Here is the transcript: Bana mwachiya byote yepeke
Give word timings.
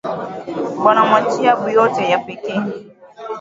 Bana 0.83 1.01
mwachiya 1.07 1.53
byote 1.67 2.01
yepeke 2.11 2.53